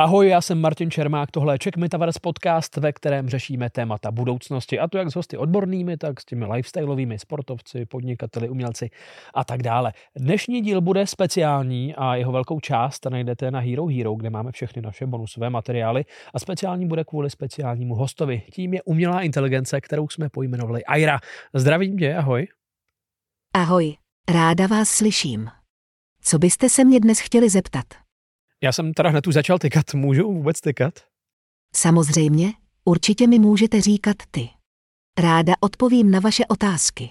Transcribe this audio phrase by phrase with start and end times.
[0.00, 4.78] Ahoj, já jsem Martin Čermák, tohle je Czech Metaverse podcast, ve kterém řešíme témata budoucnosti,
[4.78, 8.90] a to jak s hosty odbornými, tak s těmi lifestyleovými sportovci, podnikateli, umělci
[9.34, 9.92] a tak dále.
[10.16, 14.82] Dnešní díl bude speciální a jeho velkou část najdete na Hero Hero, kde máme všechny
[14.82, 16.04] naše bonusové materiály
[16.34, 18.42] a speciální bude kvůli speciálnímu hostovi.
[18.52, 21.18] Tím je umělá inteligence, kterou jsme pojmenovali Aira.
[21.54, 22.46] Zdravím tě, ahoj.
[23.54, 23.96] Ahoj,
[24.30, 25.48] ráda vás slyším.
[26.22, 28.09] Co byste se mě dnes chtěli zeptat?
[28.62, 29.94] Já jsem teda hned už začal tykat.
[29.94, 30.94] Můžu vůbec tykat?
[31.74, 32.52] Samozřejmě,
[32.84, 34.48] určitě mi můžete říkat ty.
[35.18, 37.10] Ráda odpovím na vaše otázky.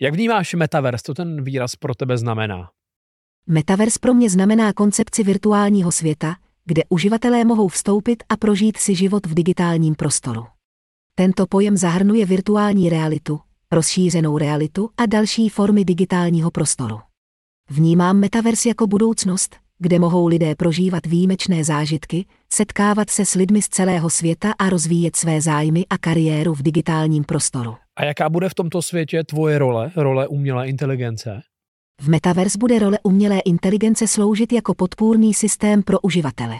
[0.00, 1.02] Jak vnímáš metaverse?
[1.06, 2.70] Co ten výraz pro tebe znamená?
[3.46, 9.26] Metaverse pro mě znamená koncepci virtuálního světa, kde uživatelé mohou vstoupit a prožít si život
[9.26, 10.46] v digitálním prostoru.
[11.14, 13.40] Tento pojem zahrnuje virtuální realitu,
[13.72, 17.00] rozšířenou realitu a další formy digitálního prostoru.
[17.70, 23.68] Vnímám metaverse jako budoucnost, kde mohou lidé prožívat výjimečné zážitky, setkávat se s lidmi z
[23.68, 27.74] celého světa a rozvíjet své zájmy a kariéru v digitálním prostoru.
[27.96, 31.42] A jaká bude v tomto světě tvoje role, role umělé inteligence?
[32.00, 36.56] V Metaverse bude role umělé inteligence sloužit jako podpůrný systém pro uživatele.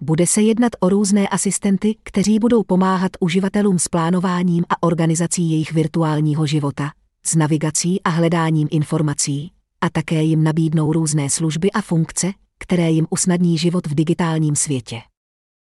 [0.00, 5.72] Bude se jednat o různé asistenty, kteří budou pomáhat uživatelům s plánováním a organizací jejich
[5.72, 6.90] virtuálního života,
[7.26, 13.06] s navigací a hledáním informací, a také jim nabídnou různé služby a funkce, které jim
[13.10, 15.00] usnadní život v digitálním světě.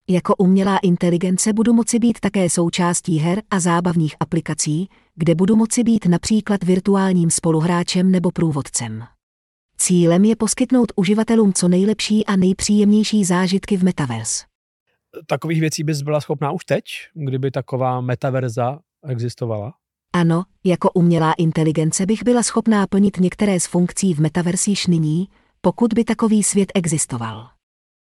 [0.09, 5.83] Jako umělá inteligence budu moci být také součástí her a zábavních aplikací, kde budu moci
[5.83, 9.03] být například virtuálním spoluhráčem nebo průvodcem.
[9.77, 14.45] Cílem je poskytnout uživatelům co nejlepší a nejpříjemnější zážitky v metaverse.
[15.27, 19.73] Takových věcí bys byla schopná už teď, kdyby taková metaverza existovala?
[20.13, 25.27] Ano, jako umělá inteligence bych byla schopná plnit některé z funkcí v metaverse již nyní,
[25.65, 27.49] pokud by takový svět existoval.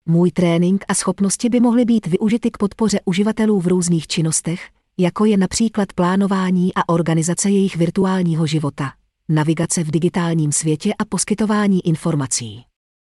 [0.06, 5.26] Můj trénink a schopnosti by mohly být využity k podpoře uživatelů v různých činnostech, jako
[5.26, 8.94] je například plánování a organizace jejich virtuálního života,
[9.30, 12.66] navigace v digitálním světě a poskytování informací.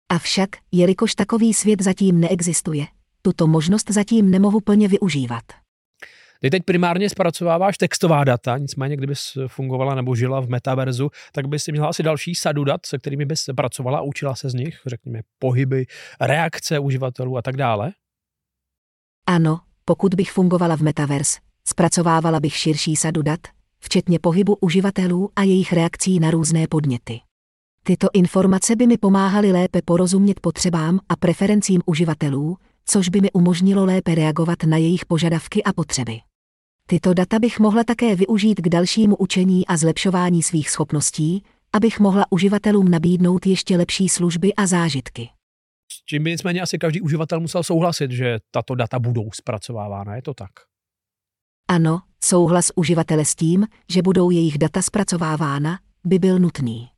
[0.09, 2.87] Avšak, jelikož takový svět zatím neexistuje,
[3.23, 5.45] tuto možnost zatím nemohu plně využívat.
[6.41, 11.65] Ty teď primárně zpracováváš textová data, nicméně kdybys fungovala nebo žila v metaverzu, tak bys
[11.65, 14.81] si měla asi další sadu dat, se kterými bys pracovala a učila se z nich,
[14.87, 15.87] řekněme pohyby,
[16.21, 17.93] reakce uživatelů a tak dále?
[19.27, 21.39] Ano, pokud bych fungovala v metaverse,
[21.69, 23.41] zpracovávala bych širší sadu dat,
[23.81, 27.21] včetně pohybu uživatelů a jejich reakcí na různé podněty.
[27.83, 33.85] Tyto informace by mi pomáhaly lépe porozumět potřebám a preferencím uživatelů, což by mi umožnilo
[33.85, 36.19] lépe reagovat na jejich požadavky a potřeby.
[36.91, 42.25] Tyto data bych mohla také využít k dalšímu učení a zlepšování svých schopností, abych mohla
[42.31, 45.29] uživatelům nabídnout ještě lepší služby a zážitky.
[45.93, 50.23] S čím by nicméně asi každý uživatel musel souhlasit, že tato data budou zpracovávána, je
[50.23, 50.51] to tak?
[51.69, 56.89] Ano, souhlas uživatele s tím, že budou jejich data zpracovávána, by byl nutný.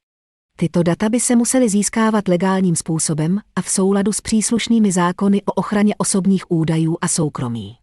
[0.56, 5.52] Tyto data by se musely získávat legálním způsobem a v souladu s příslušnými zákony o
[5.52, 7.79] ochraně osobních údajů a soukromí.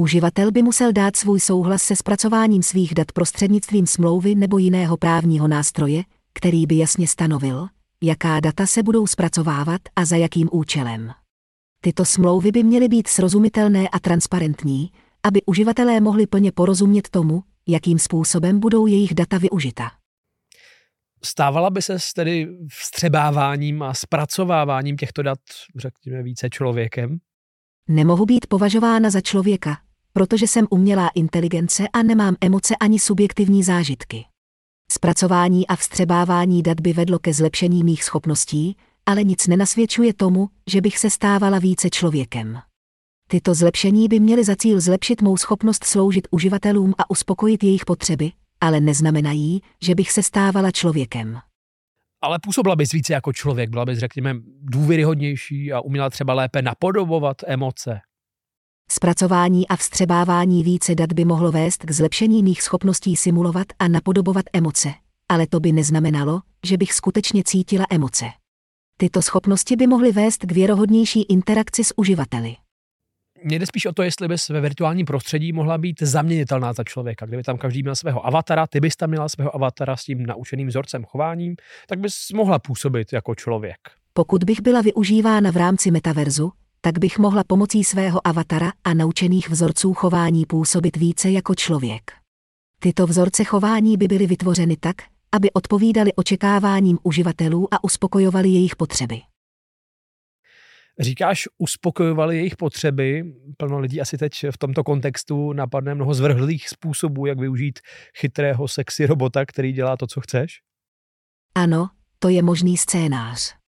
[0.00, 5.48] Uživatel by musel dát svůj souhlas se zpracováním svých dat prostřednictvím smlouvy nebo jiného právního
[5.48, 6.02] nástroje,
[6.34, 7.68] který by jasně stanovil,
[8.02, 11.12] jaká data se budou zpracovávat a za jakým účelem.
[11.80, 14.90] Tyto smlouvy by měly být srozumitelné a transparentní,
[15.22, 19.90] aby uživatelé mohli plně porozumět tomu, jakým způsobem budou jejich data využita.
[21.24, 25.38] Stávala by se tedy vstřebáváním a zpracováváním těchto dat,
[25.76, 27.18] řekněme, více člověkem?
[27.88, 29.85] Nemohu být považována za člověka,
[30.16, 34.24] protože jsem umělá inteligence a nemám emoce ani subjektivní zážitky.
[34.92, 40.80] Zpracování a vstřebávání dat by vedlo ke zlepšení mých schopností, ale nic nenasvědčuje tomu, že
[40.80, 42.58] bych se stávala více člověkem.
[43.28, 48.32] Tyto zlepšení by měly za cíl zlepšit mou schopnost sloužit uživatelům a uspokojit jejich potřeby,
[48.60, 51.38] ale neznamenají, že bych se stávala člověkem.
[52.22, 57.36] Ale působila bys více jako člověk, byla bys, řekněme, důvěryhodnější a uměla třeba lépe napodobovat
[57.46, 58.00] emoce.
[58.90, 64.44] Zpracování a vstřebávání více dat by mohlo vést k zlepšení mých schopností simulovat a napodobovat
[64.52, 64.88] emoce,
[65.28, 68.24] ale to by neznamenalo, že bych skutečně cítila emoce.
[68.98, 72.56] Tyto schopnosti by mohly vést k věrohodnější interakci s uživateli.
[73.44, 77.26] Mně jde spíš o to, jestli bys ve virtuálním prostředí mohla být zaměnitelná za člověka.
[77.26, 80.68] Kdyby tam každý měl svého avatara, ty bys tam měla svého avatara s tím naučeným
[80.68, 81.56] vzorcem chováním,
[81.88, 83.76] tak bys mohla působit jako člověk.
[84.12, 86.52] Pokud bych byla využívána v rámci metaverzu,
[86.86, 92.12] tak bych mohla pomocí svého avatara a naučených vzorců chování působit více jako člověk.
[92.80, 94.96] Tyto vzorce chování by byly vytvořeny tak,
[95.32, 99.20] aby odpovídaly očekáváním uživatelů a uspokojovaly jejich potřeby.
[101.00, 103.34] Říkáš, uspokojovali jejich potřeby.
[103.56, 107.78] Plno lidí asi teď v tomto kontextu napadne mnoho zvrhlých způsobů, jak využít
[108.18, 110.60] chytrého sexy robota, který dělá to, co chceš?
[111.54, 111.88] Ano,
[112.18, 113.65] to je možný scénář.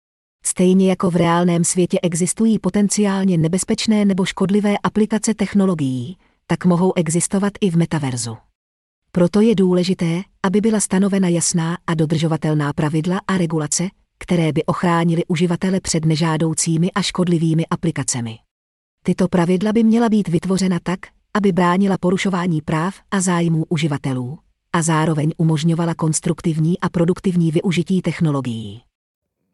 [0.43, 6.17] Stejně jako v reálném světě existují potenciálně nebezpečné nebo škodlivé aplikace technologií,
[6.47, 8.37] tak mohou existovat i v metaverzu.
[9.13, 15.25] Proto je důležité, aby byla stanovena jasná a dodržovatelná pravidla a regulace, které by ochránily
[15.29, 18.39] uživatele před nežádoucími a škodlivými aplikacemi.
[19.05, 21.01] Tyto pravidla by měla být vytvořena tak,
[21.35, 24.39] aby bránila porušování práv a zájmů uživatelů
[24.73, 28.83] a zároveň umožňovala konstruktivní a produktivní využití technologií.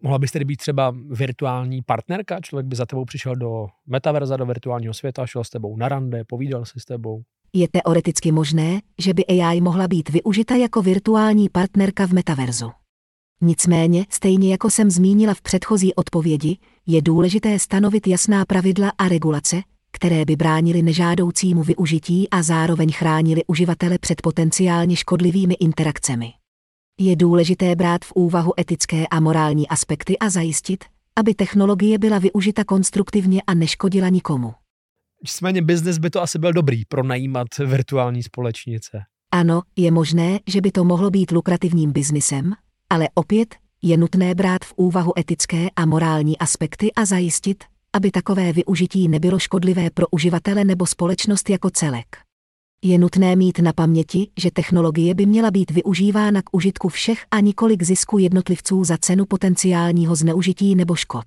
[0.02, 2.40] Mohla bys tedy být třeba virtuální partnerka?
[2.40, 6.24] Člověk by za tebou přišel do metaverza, do virtuálního světa, šel s tebou na rande,
[6.24, 7.22] povídal si s tebou.
[7.52, 12.70] Je teoreticky možné, že by AI mohla být využita jako virtuální partnerka v metaverzu.
[13.40, 19.62] Nicméně, stejně jako jsem zmínila v předchozí odpovědi, je důležité stanovit jasná pravidla a regulace,
[19.92, 26.32] které by bránily nežádoucímu využití a zároveň chránili uživatele před potenciálně škodlivými interakcemi.
[27.00, 30.84] Je důležité brát v úvahu etické a morální aspekty a zajistit,
[31.16, 34.54] aby technologie byla využita konstruktivně a neškodila nikomu.
[35.22, 39.02] Nicméně biznes by to asi byl dobrý pro najímat virtuální společnice.
[39.32, 42.52] Ano, je možné, že by to mohlo být lukrativním biznisem,
[42.90, 48.52] ale opět je nutné brát v úvahu etické a morální aspekty a zajistit, aby takové
[48.52, 52.27] využití nebylo škodlivé pro uživatele nebo společnost jako celek.
[52.84, 57.40] Je nutné mít na paměti, že technologie by měla být využívána k užitku všech a
[57.40, 61.24] nikoli k zisku jednotlivců za cenu potenciálního zneužití nebo škod.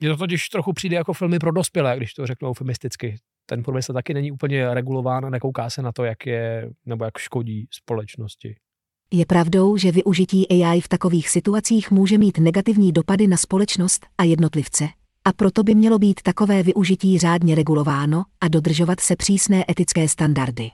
[0.00, 3.16] Mně to totiž trochu přijde jako filmy pro dospělé, když to řeknu eufemisticky.
[3.46, 7.18] Ten průmysl taky není úplně regulován a nekouká se na to, jak je nebo jak
[7.18, 8.56] škodí společnosti.
[9.12, 14.24] Je pravdou, že využití AI v takových situacích může mít negativní dopady na společnost a
[14.24, 14.88] jednotlivce,
[15.24, 20.70] a proto by mělo být takové využití řádně regulováno a dodržovat se přísné etické standardy.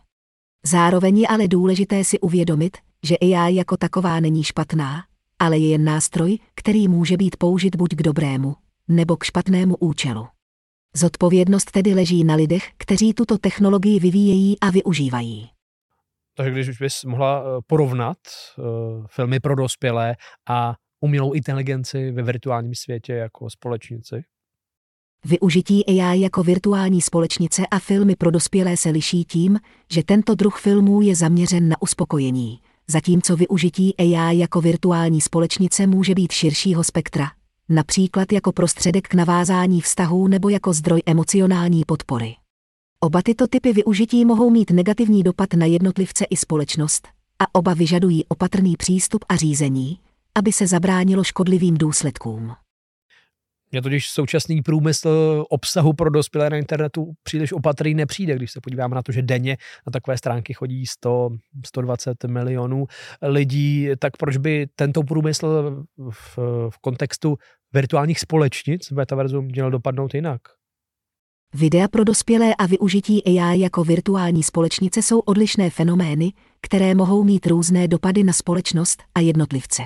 [0.67, 5.05] Zároveň je ale důležité si uvědomit, že AI jako taková není špatná,
[5.39, 8.57] ale je jen nástroj, který může být použit buď k dobrému,
[8.89, 10.27] nebo k špatnému účelu.
[10.95, 15.51] Zodpovědnost tedy leží na lidech, kteří tuto technologii vyvíjejí a využívají.
[16.37, 18.19] Takže když už bys mohla eh, porovnat
[18.59, 18.65] uh,
[19.07, 20.17] filmy pro dospělé
[20.49, 24.25] a umělou inteligenci ve virtuálním světě jako společnici?
[25.29, 29.59] Využití AI jako virtuální společnice a filmy pro dospělé se liší tím,
[29.93, 32.59] že tento druh filmů je zaměřen na uspokojení,
[32.89, 37.27] zatímco využití AI jako virtuální společnice může být širšího spektra,
[37.69, 42.35] například jako prostředek k navázání vztahů nebo jako zdroj emocionální podpory.
[43.01, 47.09] Oba tyto typy využití mohou mít negativní dopad na jednotlivce i společnost,
[47.39, 49.99] a oba vyžadují opatrný přístup a řízení,
[50.35, 52.66] aby se zabránilo škodlivým důsledkům.
[53.73, 58.95] Mně totiž současný průmysl obsahu pro dospělé na internetu příliš opatrný nepřijde, když se podíváme
[58.95, 61.31] na to, že denně na takové stránky chodí 100,
[61.67, 62.87] 120 milionů
[63.23, 66.39] lidí, tak proč by tento průmysl v,
[66.71, 67.37] v kontextu
[67.73, 70.41] virtuálních společnic metaverzu měl dopadnout jinak?
[71.55, 77.47] Videa pro dospělé a využití AI jako virtuální společnice jsou odlišné fenomény, které mohou mít
[77.47, 79.83] různé dopady na společnost a jednotlivce.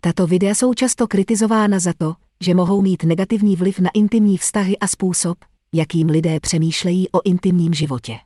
[0.00, 4.78] Tato videa jsou často kritizována za to, že mohou mít negativní vliv na intimní vztahy
[4.78, 5.38] a způsob,
[5.74, 8.18] jakým lidé přemýšlejí o intimním životě.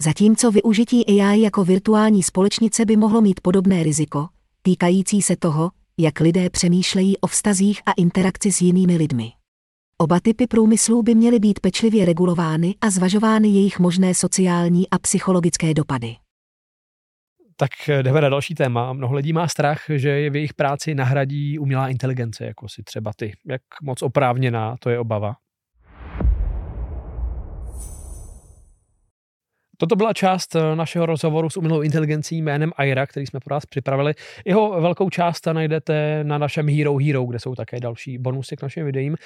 [0.00, 4.28] Zatímco využití AI jako virtuální společnice by mohlo mít podobné riziko,
[4.62, 9.32] týkající se toho, jak lidé přemýšlejí o vztazích a interakci s jinými lidmi.
[9.98, 15.74] Oba typy průmyslů by měly být pečlivě regulovány a zvažovány jejich možné sociální a psychologické
[15.74, 16.16] dopady.
[17.56, 17.70] Tak
[18.02, 18.92] jdeme na další téma.
[18.92, 23.12] Mnoho lidí má strach, že je v jejich práci nahradí umělá inteligence, jako si třeba
[23.16, 23.32] ty.
[23.46, 25.36] Jak moc oprávněná to je obava?
[29.84, 33.66] Toto byla část eh, našeho rozhovoru s umělou inteligencí jménem Aira, který jsme pro vás
[33.66, 34.14] připravili.
[34.44, 38.84] Jeho velkou část najdete na našem Hero Hero, kde jsou také další bonusy k našim
[38.84, 39.16] videím.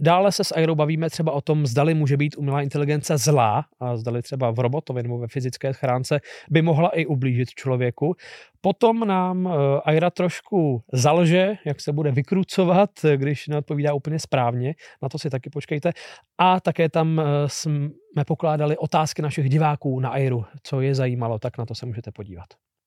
[0.00, 3.96] Dále se s Airou bavíme třeba o tom, zdali může být umělá inteligence zlá a
[3.96, 6.20] zdali třeba v robotově nebo ve fyzické schránce
[6.50, 8.14] by mohla i ublížit člověku.
[8.60, 14.74] Potom nám eh, Aira trošku zalže, jak se bude vykrucovat, když neodpovídá úplně správně.
[15.02, 15.92] Na to si taky počkejte.
[16.38, 20.44] A také tam eh, jsme pokládali otázky našich diváků na Airu.
[20.62, 22.46] Co je zajímalo, tak na to se můžete podívat.